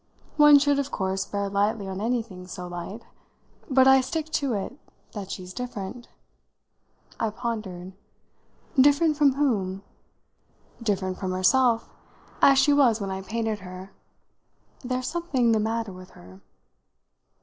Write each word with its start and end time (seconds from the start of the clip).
One 0.35 0.57
should 0.57 0.79
of 0.79 0.89
course 0.89 1.27
bear 1.27 1.47
lightly 1.47 1.87
on 1.87 2.01
anything 2.01 2.47
so 2.47 2.67
light. 2.67 3.03
But 3.69 3.87
I 3.87 4.01
stick 4.01 4.31
to 4.31 4.53
it 4.53 4.79
that 5.11 5.29
she's 5.29 5.53
different." 5.53 6.07
I 7.19 7.29
pondered. 7.29 7.93
"Different 8.79 9.15
from 9.15 9.33
whom?" 9.33 9.83
"Different 10.81 11.19
from 11.19 11.33
herself 11.33 11.87
as 12.41 12.57
she 12.57 12.73
was 12.73 12.99
when 12.99 13.11
I 13.11 13.21
painted 13.21 13.59
her. 13.59 13.91
There's 14.83 15.05
something 15.07 15.51
the 15.51 15.59
matter 15.59 15.93
with 15.93 16.09
her." 16.17 16.41